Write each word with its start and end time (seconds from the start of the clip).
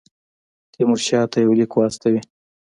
تیمورشاه 0.73 1.25
ته 1.31 1.37
یو 1.43 1.53
لیک 1.59 1.71
واستوي. 1.75 2.21